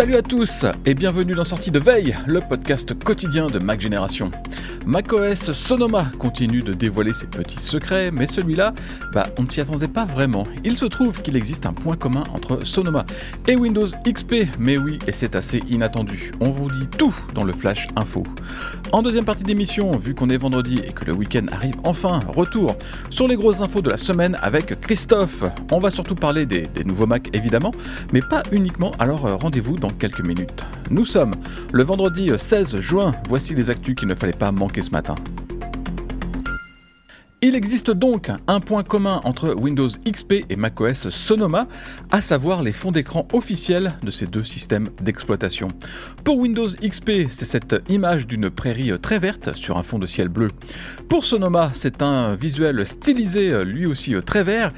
Salut 0.00 0.16
à 0.16 0.22
tous 0.22 0.64
et 0.86 0.94
bienvenue 0.94 1.34
dans 1.34 1.44
Sortie 1.44 1.70
de 1.70 1.78
Veille, 1.78 2.16
le 2.26 2.40
podcast 2.40 2.98
quotidien 3.04 3.48
de 3.48 3.58
Mac 3.58 3.82
Génération. 3.82 4.30
macOS 4.86 5.52
Sonoma 5.52 6.10
continue 6.18 6.62
de 6.62 6.72
dévoiler 6.72 7.12
ses 7.12 7.26
petits 7.26 7.58
secrets, 7.58 8.10
mais 8.10 8.26
celui-là, 8.26 8.74
bah, 9.12 9.26
on 9.38 9.42
ne 9.42 9.48
s'y 9.48 9.60
attendait 9.60 9.88
pas 9.88 10.04
vraiment. 10.04 10.44
Il 10.64 10.76
se 10.76 10.86
trouve 10.86 11.22
qu'il 11.22 11.36
existe 11.36 11.66
un 11.66 11.72
point 11.72 11.96
commun 11.96 12.24
entre 12.34 12.64
Sonoma 12.64 13.04
et 13.46 13.56
Windows 13.56 13.86
XP, 14.06 14.46
mais 14.58 14.78
oui, 14.78 14.98
et 15.06 15.12
c'est 15.12 15.36
assez 15.36 15.62
inattendu. 15.68 16.32
On 16.40 16.50
vous 16.50 16.70
dit 16.70 16.86
tout 16.86 17.14
dans 17.34 17.44
le 17.44 17.52
Flash 17.52 17.88
Info. 17.96 18.24
En 18.92 19.02
deuxième 19.02 19.24
partie 19.24 19.44
d'émission, 19.44 19.96
vu 19.96 20.14
qu'on 20.14 20.28
est 20.30 20.36
vendredi 20.36 20.80
et 20.86 20.92
que 20.92 21.04
le 21.04 21.12
week-end 21.12 21.46
arrive 21.52 21.76
enfin, 21.84 22.20
retour 22.28 22.76
sur 23.10 23.28
les 23.28 23.36
grosses 23.36 23.60
infos 23.60 23.82
de 23.82 23.90
la 23.90 23.96
semaine 23.96 24.38
avec 24.42 24.80
Christophe. 24.80 25.44
On 25.70 25.78
va 25.78 25.90
surtout 25.90 26.14
parler 26.14 26.46
des, 26.46 26.64
nouveaux 26.84 27.06
Mac 27.06 27.28
évidemment, 27.32 27.72
mais 28.12 28.20
pas 28.20 28.42
uniquement, 28.50 28.92
alors 28.98 29.26
euh, 29.26 29.36
rendez-vous 29.36 29.76
dans 29.76 29.90
quelques 29.90 30.24
minutes. 30.24 30.64
Nous 30.90 31.04
sommes 31.04 31.32
le 31.72 31.82
vendredi 31.84 32.30
16 32.36 32.78
juin, 32.80 33.12
voici 33.28 33.54
les 33.54 33.70
actus 33.70 33.94
qu'il 33.94 34.08
ne 34.08 34.14
fallait 34.14 34.32
pas 34.32 34.50
manquer 34.50 34.69
ce 34.78 34.90
matin. 34.90 35.16
Il 37.42 37.54
existe 37.54 37.90
donc 37.90 38.30
un 38.46 38.60
point 38.60 38.82
commun 38.82 39.22
entre 39.24 39.54
Windows 39.54 39.88
XP 39.88 40.44
et 40.50 40.56
macOS 40.56 41.08
Sonoma, 41.08 41.66
à 42.10 42.20
savoir 42.20 42.62
les 42.62 42.72
fonds 42.72 42.92
d'écran 42.92 43.26
officiels 43.32 43.94
de 44.02 44.10
ces 44.10 44.26
deux 44.26 44.44
systèmes 44.44 44.90
d'exploitation. 45.00 45.68
Pour 46.22 46.36
Windows 46.36 46.68
XP, 46.68 47.30
c'est 47.30 47.46
cette 47.46 47.76
image 47.88 48.26
d'une 48.26 48.50
prairie 48.50 48.92
très 49.00 49.18
verte 49.18 49.54
sur 49.54 49.78
un 49.78 49.82
fond 49.82 49.98
de 49.98 50.06
ciel 50.06 50.28
bleu. 50.28 50.50
Pour 51.08 51.24
Sonoma, 51.24 51.70
c'est 51.72 52.02
un 52.02 52.34
visuel 52.34 52.86
stylisé 52.86 53.64
lui 53.64 53.86
aussi 53.86 54.14
très 54.26 54.42
vert 54.42 54.70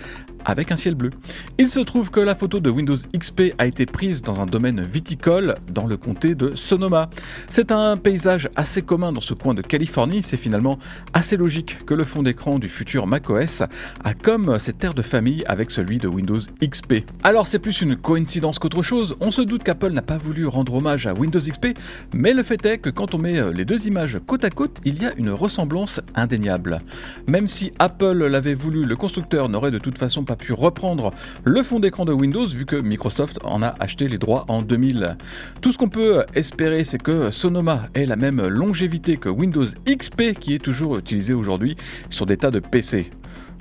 avec 0.45 0.73
un 0.73 0.77
ciel 0.77 0.95
bleu. 0.95 1.11
Il 1.59 1.71
se 1.71 1.81
trouve 1.81 2.11
que 2.11 2.21
la 2.21 2.35
photo 2.35 2.61
de 2.61 2.71
Windows 2.71 2.97
XP 3.17 3.55
a 3.59 3.67
été 3.67 3.87
prise 3.87 4.23
dans 4.23 4.41
un 4.41 4.47
domaine 4.47 4.83
viticole 4.83 5.55
dans 5.73 5.87
le 5.87 5.97
comté 5.97 6.35
de 6.35 6.55
Sonoma. 6.55 7.11
C'est 7.49 7.73
un 7.73 7.97
paysage 7.97 8.49
assez 8.57 8.83
commun 8.83 9.13
dans 9.13 9.21
ce 9.21 9.35
coin 9.35 9.55
de 9.55 9.63
Californie, 9.63 10.23
c'est 10.23 10.37
finalement 10.37 10.79
assez 11.13 11.37
logique 11.37 11.85
que 11.85 11.95
le 11.95 12.05
fond 12.05 12.23
d'écran 12.23 12.59
du 12.59 12.69
futur 12.69 13.07
macOS 13.07 13.63
a 14.05 14.15
comme 14.15 14.59
cette 14.59 14.83
air 14.85 14.95
de 14.95 15.03
famille 15.03 15.45
avec 15.47 15.71
celui 15.71 15.99
de 15.99 16.09
Windows 16.09 16.41
XP. 16.63 17.05
Alors 17.23 17.47
c'est 17.47 17.59
plus 17.59 17.83
une 17.83 17.97
coïncidence 17.97 18.59
qu'autre 18.59 18.83
chose, 18.83 19.17
on 19.21 19.31
se 19.31 19.43
doute 19.43 19.63
qu'Apple 19.63 19.93
n'a 19.93 20.03
pas 20.03 20.19
voulu 20.19 20.47
rendre 20.47 20.75
hommage 20.75 21.07
à 21.07 21.15
Windows 21.15 21.41
XP, 21.41 21.69
mais 22.15 22.33
le 22.33 22.43
fait 22.43 22.65
est 22.67 22.79
que 22.79 22.91
quand 22.91 23.15
on 23.15 23.19
met 23.19 23.53
les 23.53 23.65
deux 23.65 23.87
images 23.87 24.19
côte 24.27 24.45
à 24.45 24.51
côte, 24.51 24.81
il 24.85 25.03
y 25.03 25.07
a 25.07 25.13
une 25.17 25.31
ressemblance 25.31 26.01
indéniable. 26.15 26.81
Même 27.27 27.49
si 27.49 27.73
Apple 27.79 28.27
l'avait 28.27 28.55
voulu, 28.55 28.85
le 28.85 28.97
constructeur 28.97 29.49
n'aurait 29.49 29.71
de 29.71 29.79
toute 29.79 29.99
façon 29.99 30.25
pas 30.25 30.32
pu 30.37 30.53
reprendre 30.53 31.13
le 31.45 31.63
fond 31.63 31.81
d'écran 31.81 32.05
de 32.05 32.13
Windows 32.13 32.47
vu 32.47 32.67
que 32.67 32.77
Microsoft 32.77 33.39
en 33.45 33.63
a 33.63 33.75
acheté 33.81 34.09
les 34.09 34.19
droits 34.19 34.45
en 34.49 34.63
2000. 34.63 35.17
Tout 35.61 35.73
ce 35.73 35.79
qu'on 35.79 35.89
peut 35.89 36.25
espérer 36.35 36.85
c'est 36.85 37.03
que 37.03 37.31
Sonoma 37.31 37.89
ait 37.95 38.07
la 38.07 38.17
même 38.17 38.47
longévité 38.47 39.17
que 39.17 39.29
Windows 39.29 39.67
XP 39.89 40.33
qui 40.39 40.55
est 40.55 40.63
toujours 40.63 40.99
utilisé 40.99 41.35
aujourd'hui 41.35 41.77
sur 42.11 42.27
des 42.27 42.37
tas 42.37 42.51
de 42.51 42.59
PC. 42.59 43.11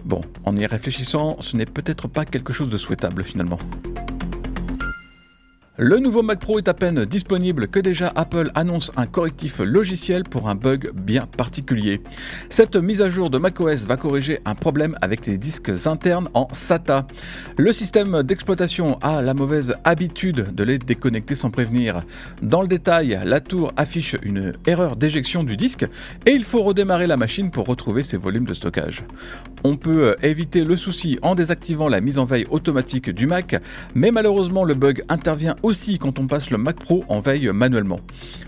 Bon, 0.06 0.22
en 0.46 0.56
y 0.56 0.66
réfléchissant, 0.66 1.38
ce 1.40 1.56
n'est 1.56 1.66
peut-être 1.66 2.08
pas 2.08 2.26
quelque 2.26 2.54
chose 2.54 2.70
de 2.70 2.78
souhaitable 2.78 3.24
finalement. 3.24 3.60
Le 5.84 5.98
nouveau 5.98 6.22
Mac 6.22 6.38
Pro 6.38 6.60
est 6.60 6.68
à 6.68 6.76
peine 6.76 7.06
disponible 7.06 7.68
que 7.68 7.80
déjà 7.80 8.14
Apple 8.14 8.52
annonce 8.54 8.92
un 8.98 9.08
correctif 9.08 9.58
logiciel 9.58 10.22
pour 10.22 10.48
un 10.48 10.54
bug 10.54 10.92
bien 10.94 11.26
particulier. 11.26 12.02
Cette 12.50 12.76
mise 12.76 13.02
à 13.02 13.10
jour 13.10 13.32
de 13.32 13.40
macOS 13.40 13.88
va 13.88 13.98
corriger 13.98 14.42
un 14.46 14.54
problème 14.54 14.96
avec 15.02 15.26
les 15.26 15.40
disques 15.40 15.72
internes 15.88 16.30
en 16.36 16.48
SATA. 16.52 17.08
Le 17.58 17.74
système 17.74 18.22
d'exploitation 18.22 19.00
a 19.02 19.24
la 19.24 19.34
mauvaise 19.34 19.74
habitude 19.84 20.54
de 20.54 20.64
les 20.64 20.78
déconnecter 20.78 21.34
sans 21.34 21.50
prévenir. 21.50 22.04
Dans 22.44 22.62
le 22.62 22.68
détail, 22.68 23.20
la 23.26 23.40
tour 23.40 23.74
affiche 23.76 24.16
une 24.22 24.54
erreur 24.68 24.96
d'éjection 24.96 25.44
du 25.44 25.58
disque 25.58 25.88
et 26.28 26.32
il 26.32 26.44
faut 26.44 26.62
redémarrer 26.62 27.08
la 27.08 27.18
machine 27.18 27.50
pour 27.50 27.66
retrouver 27.66 28.04
ses 28.04 28.18
volumes 28.18 28.46
de 28.46 28.54
stockage. 28.54 29.04
On 29.64 29.76
peut 29.76 30.16
éviter 30.24 30.64
le 30.64 30.76
souci 30.76 31.20
en 31.22 31.36
désactivant 31.36 31.88
la 31.88 32.02
mise 32.02 32.18
en 32.18 32.26
veille 32.26 32.48
automatique 32.50 33.10
du 33.10 33.28
Mac, 33.28 33.56
mais 33.94 34.12
malheureusement 34.12 34.64
le 34.64 34.74
bug 34.74 35.04
intervient 35.10 35.56
aussi 35.64 36.00
quand 36.00 36.20
on 36.20 36.28
passe 36.28 36.50
le 36.50 36.58
Mac 36.58 36.78
Pro 36.78 37.04
en 37.08 37.20
veille 37.20 37.50
manuellement. 37.54 38.00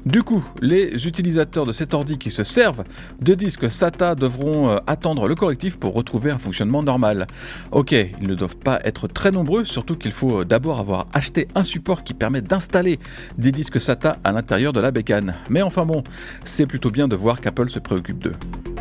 Du 0.05 0.23
coup, 0.23 0.43
les 0.61 1.07
utilisateurs 1.07 1.65
de 1.65 1.71
cet 1.71 1.93
ordi 1.93 2.17
qui 2.17 2.31
se 2.31 2.43
servent 2.43 2.83
de 3.21 3.33
disques 3.35 3.69
SATA 3.69 4.15
devront 4.15 4.69
euh, 4.69 4.77
attendre 4.87 5.27
le 5.27 5.35
correctif 5.35 5.77
pour 5.77 5.93
retrouver 5.93 6.31
un 6.31 6.37
fonctionnement 6.37 6.83
normal. 6.83 7.27
Ok, 7.71 7.91
ils 7.91 8.27
ne 8.27 8.35
doivent 8.35 8.57
pas 8.57 8.79
être 8.83 9.07
très 9.07 9.31
nombreux, 9.31 9.65
surtout 9.65 9.95
qu'il 9.95 10.11
faut 10.11 10.41
euh, 10.41 10.45
d'abord 10.45 10.79
avoir 10.79 11.07
acheté 11.13 11.47
un 11.55 11.63
support 11.63 12.03
qui 12.03 12.13
permet 12.13 12.41
d'installer 12.41 12.99
des 13.37 13.51
disques 13.51 13.79
SATA 13.79 14.17
à 14.23 14.31
l'intérieur 14.31 14.73
de 14.73 14.79
la 14.79 14.91
bécane. 14.91 15.35
Mais 15.49 15.61
enfin 15.61 15.85
bon, 15.85 16.03
c'est 16.43 16.65
plutôt 16.65 16.89
bien 16.89 17.07
de 17.07 17.15
voir 17.15 17.39
qu'Apple 17.39 17.69
se 17.69 17.79
préoccupe 17.79 18.19
d'eux. 18.19 18.72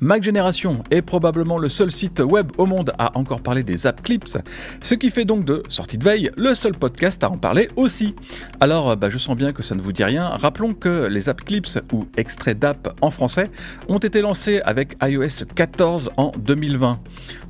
Mac 0.00 0.22
Génération 0.22 0.84
est 0.90 1.00
probablement 1.00 1.56
le 1.56 1.70
seul 1.70 1.90
site 1.90 2.20
web 2.20 2.52
au 2.58 2.66
monde 2.66 2.92
à 2.98 3.16
encore 3.16 3.40
parler 3.40 3.62
des 3.62 3.86
app 3.86 4.02
clips, 4.02 4.36
ce 4.82 4.94
qui 4.94 5.08
fait 5.08 5.24
donc 5.24 5.46
de 5.46 5.62
Sortie 5.70 5.96
de 5.96 6.04
Veille 6.04 6.30
le 6.36 6.54
seul 6.54 6.72
podcast 6.72 7.24
à 7.24 7.30
en 7.30 7.38
parler 7.38 7.70
aussi. 7.76 8.14
Alors 8.60 8.94
bah, 8.96 9.08
je 9.08 9.16
sens 9.16 9.36
bien 9.36 9.52
que 9.52 9.62
ça 9.62 9.74
ne 9.74 9.80
vous 9.80 9.92
dit 9.92 10.04
rien, 10.04 10.28
rappelons 10.28 10.74
que 10.74 11.06
les 11.06 11.30
app 11.30 11.42
clips 11.42 11.78
ou 11.92 12.06
extraits 12.18 12.58
d'app 12.58 12.94
en 13.00 13.10
français 13.10 13.50
ont 13.88 13.98
été 13.98 14.20
lancés 14.20 14.60
avec 14.64 14.96
iOS 15.02 15.46
14 15.54 16.10
en 16.18 16.30
2020. 16.38 17.00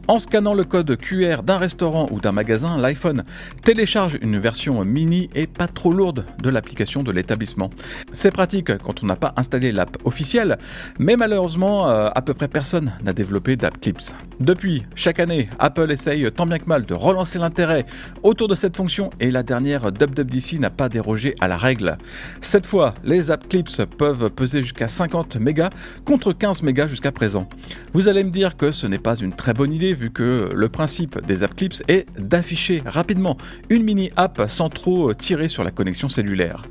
En 0.09 0.21
scannant 0.21 0.55
le 0.55 0.62
code 0.62 0.97
QR 0.97 1.43
d'un 1.43 1.59
restaurant 1.59 2.06
ou 2.12 2.21
d'un 2.21 2.31
magasin, 2.31 2.78
l'iPhone 2.78 3.25
télécharge 3.65 4.17
une 4.22 4.39
version 4.39 4.84
mini 4.84 5.28
et 5.34 5.49
pas 5.49 5.67
trop 5.67 5.93
lourde 5.93 6.25
de 6.41 6.49
l'application 6.49 7.03
de 7.03 7.11
l'établissement. 7.11 7.71
C'est 8.12 8.31
pratique 8.31 8.78
quand 8.78 9.03
on 9.03 9.06
n'a 9.06 9.16
pas 9.16 9.34
installé 9.36 9.72
l'app 9.72 9.97
officielle, 10.04 10.59
mais 11.01 11.16
malheureusement, 11.16 11.89
euh, 11.89 12.09
à 12.15 12.22
peu 12.22 12.34
près 12.34 12.47
personne 12.47 12.92
n'a 13.03 13.13
développé 13.13 13.57
d'app 13.57 13.80
Clips. 13.80 14.15
Depuis, 14.39 14.86
chaque 14.95 15.19
année, 15.19 15.48
Apple 15.59 15.91
essaye 15.91 16.30
tant 16.30 16.47
bien 16.47 16.60
que 16.60 16.66
mal 16.66 16.86
de 16.86 16.95
relancer 16.95 17.41
l'intérêt 17.41 17.84
autour 18.22 18.47
de 18.47 18.54
cette 18.54 18.77
fonction 18.77 19.10
et 19.19 19.33
la 19.33 19.42
dernière 19.42 19.86
WWDC 19.86 20.60
n'a 20.60 20.71
pas 20.71 20.89
dérogé 20.89 21.34
à 21.41 21.48
la 21.48 21.57
règle. 21.57 21.98
Cette 22.41 22.66
fois, 22.66 22.95
les 23.03 23.33
app 23.33 23.48
Clips 23.48 23.83
peuvent 23.98 24.30
peser 24.30 24.63
jusqu'à 24.63 24.86
50 24.86 25.36
mégas 25.36 25.71
contre 26.04 26.33
15 26.33 26.63
mégas 26.63 26.86
jusqu'à 26.86 27.10
présent. 27.10 27.48
Vous 27.92 28.07
allez 28.07 28.22
me 28.22 28.30
dire 28.30 28.57
que 28.57 28.71
ce 28.71 28.86
n'est 28.86 28.98
pas 28.98 29.16
une 29.16 29.34
très 29.34 29.53
bonne 29.53 29.72
idée 29.72 29.96
vu 29.97 30.10
que 30.10 30.51
le 30.54 30.69
principe 30.69 31.25
des 31.27 31.43
app 31.43 31.57
clips 31.57 31.83
est 31.89 32.07
d'afficher 32.19 32.83
rapidement 32.87 33.37
une 33.71 33.83
mini 33.83 34.10
app 34.16 34.47
sans 34.48 34.69
trop 34.69 35.13
tirer 35.15 35.48
sur 35.48 35.65
la 35.65 35.71
connexion 35.71 36.09
cellulaire. 36.09 36.63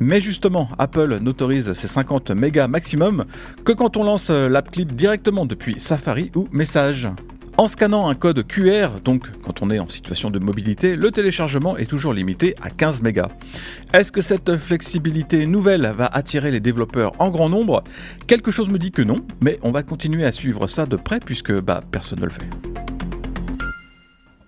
Mais 0.00 0.20
justement, 0.20 0.68
Apple 0.78 1.18
n'autorise 1.20 1.72
ces 1.72 1.88
50 1.88 2.32
mégas 2.32 2.68
maximum 2.68 3.24
que 3.64 3.72
quand 3.72 3.96
on 3.96 4.04
lance 4.04 4.30
l'app 4.30 4.70
clip 4.70 4.94
directement 4.94 5.46
depuis 5.46 5.78
Safari 5.78 6.30
ou 6.34 6.48
Message. 6.52 7.08
En 7.58 7.68
scannant 7.68 8.08
un 8.08 8.14
code 8.14 8.46
QR, 8.46 9.00
donc 9.04 9.30
quand 9.42 9.60
on 9.60 9.70
est 9.70 9.78
en 9.78 9.88
situation 9.88 10.30
de 10.30 10.38
mobilité, 10.38 10.96
le 10.96 11.10
téléchargement 11.10 11.76
est 11.76 11.84
toujours 11.84 12.14
limité 12.14 12.54
à 12.62 12.70
15 12.70 13.02
mégas. 13.02 13.28
Est-ce 13.92 14.10
que 14.10 14.22
cette 14.22 14.56
flexibilité 14.56 15.46
nouvelle 15.46 15.92
va 15.96 16.06
attirer 16.06 16.50
les 16.50 16.60
développeurs 16.60 17.12
en 17.18 17.28
grand 17.28 17.50
nombre? 17.50 17.84
Quelque 18.26 18.50
chose 18.50 18.70
me 18.70 18.78
dit 18.78 18.90
que 18.90 19.02
non, 19.02 19.16
mais 19.42 19.58
on 19.62 19.70
va 19.70 19.82
continuer 19.82 20.24
à 20.24 20.32
suivre 20.32 20.66
ça 20.66 20.86
de 20.86 20.96
près 20.96 21.20
puisque 21.20 21.52
bah, 21.52 21.82
personne 21.90 22.20
ne 22.20 22.24
le 22.24 22.30
fait. 22.30 22.48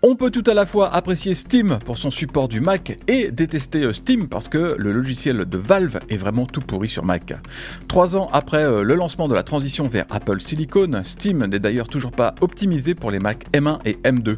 On 0.07 0.17
peut 0.17 0.31
tout 0.31 0.45
à 0.47 0.53
la 0.53 0.67
fois 0.67 0.95
apprécier 0.95 1.35
Steam 1.35 1.79
pour 1.83 1.97
son 1.97 2.11
support 2.11 2.47
du 2.47 2.61
Mac 2.61 2.99
et 3.09 3.33
détester 3.33 3.85
euh, 3.85 3.95
Steam 3.95 4.29
parce 4.29 4.51
que 4.51 4.77
le 4.79 4.93
logiciel 4.93 5.47
de 5.47 5.57
Valve 5.57 5.99
est 6.11 6.19
vraiment 6.19 6.45
tout 6.45 6.61
pourri 6.61 6.89
sur 6.89 7.07
Mac. 7.07 7.33
Trois 7.89 8.15
ans 8.15 8.29
après 8.35 8.65
euh, 8.65 8.83
le 8.83 8.97
lancement 8.97 9.29
de 9.29 9.35
la 9.35 9.43
transition 9.43 9.89
vers 9.89 10.05
Apple 10.11 10.43
Silicon, 10.43 11.01
Steam 11.05 11.47
n'est 11.47 11.59
d'ailleurs 11.59 11.89
toujours 11.89 12.11
pas 12.11 12.35
optimisé 12.43 12.95
pour 12.95 13.11
les 13.11 13.19
Mac 13.19 13.47
M1 13.55 13.79
et 13.87 13.95
M2. 14.05 14.37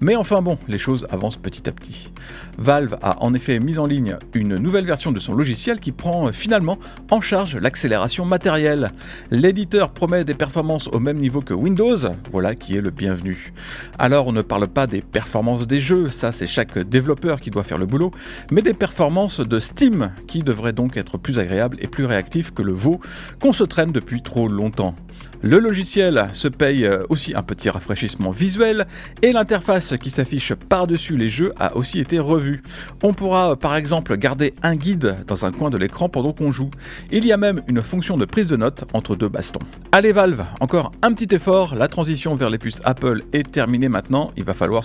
Mais 0.00 0.16
enfin 0.16 0.42
bon, 0.42 0.58
les 0.68 0.76
choses 0.76 1.06
avancent 1.10 1.38
petit 1.38 1.66
à 1.66 1.72
petit. 1.72 2.12
Valve 2.58 2.98
a 3.00 3.22
en 3.22 3.32
effet 3.32 3.58
mis 3.58 3.78
en 3.78 3.86
ligne 3.86 4.18
une 4.34 4.56
nouvelle 4.56 4.84
version 4.84 5.12
de 5.12 5.18
son 5.18 5.32
logiciel 5.32 5.80
qui 5.80 5.92
prend 5.92 6.28
euh, 6.28 6.32
finalement 6.32 6.78
en 7.10 7.22
charge 7.22 7.56
l'accélération 7.56 8.26
matérielle. 8.26 8.90
L'éditeur 9.30 9.92
promet 9.92 10.24
des 10.24 10.34
performances 10.34 10.88
au 10.88 11.00
même 11.00 11.18
niveau 11.18 11.40
que 11.40 11.54
Windows, 11.54 11.96
voilà 12.30 12.54
qui 12.54 12.76
est 12.76 12.82
le 12.82 12.90
bienvenu. 12.90 13.54
Alors 13.98 14.26
on 14.26 14.32
ne 14.32 14.42
parle 14.42 14.68
pas 14.68 14.86
des 14.86 15.05
performances 15.10 15.66
des 15.66 15.80
jeux, 15.80 16.10
ça 16.10 16.32
c'est 16.32 16.46
chaque 16.46 16.78
développeur 16.78 17.40
qui 17.40 17.50
doit 17.50 17.64
faire 17.64 17.78
le 17.78 17.86
boulot, 17.86 18.10
mais 18.50 18.62
des 18.62 18.74
performances 18.74 19.40
de 19.40 19.60
Steam 19.60 20.12
qui 20.26 20.42
devraient 20.42 20.72
donc 20.72 20.96
être 20.96 21.18
plus 21.18 21.38
agréables 21.38 21.76
et 21.80 21.86
plus 21.86 22.04
réactifs 22.04 22.52
que 22.52 22.62
le 22.62 22.72
veau 22.72 23.00
qu'on 23.40 23.52
se 23.52 23.64
traîne 23.64 23.92
depuis 23.92 24.22
trop 24.22 24.48
longtemps. 24.48 24.94
Le 25.42 25.58
logiciel 25.58 26.26
se 26.32 26.48
paye 26.48 26.88
aussi 27.08 27.34
un 27.34 27.42
petit 27.42 27.68
rafraîchissement 27.68 28.30
visuel 28.30 28.86
et 29.22 29.32
l'interface 29.32 29.94
qui 30.00 30.10
s'affiche 30.10 30.54
par-dessus 30.54 31.16
les 31.16 31.28
jeux 31.28 31.52
a 31.58 31.76
aussi 31.76 32.00
été 32.00 32.18
revue. 32.18 32.62
On 33.02 33.12
pourra 33.12 33.54
par 33.54 33.76
exemple 33.76 34.16
garder 34.16 34.54
un 34.62 34.74
guide 34.74 35.16
dans 35.26 35.44
un 35.44 35.52
coin 35.52 35.70
de 35.70 35.76
l'écran 35.76 36.08
pendant 36.08 36.32
qu'on 36.32 36.52
joue. 36.52 36.70
Il 37.12 37.26
y 37.26 37.32
a 37.32 37.36
même 37.36 37.62
une 37.68 37.82
fonction 37.82 38.16
de 38.16 38.24
prise 38.24 38.48
de 38.48 38.56
notes 38.56 38.84
entre 38.92 39.14
deux 39.14 39.28
bastons. 39.28 39.60
Allez 39.92 40.12
Valve, 40.12 40.44
encore 40.60 40.92
un 41.02 41.12
petit 41.12 41.34
effort, 41.34 41.74
la 41.74 41.88
transition 41.88 42.34
vers 42.34 42.50
les 42.50 42.58
puces 42.58 42.80
Apple 42.84 43.22
est 43.32 43.50
terminée 43.50 43.88
maintenant, 43.88 44.32
il 44.36 44.44
va 44.44 44.54
falloir 44.54 44.84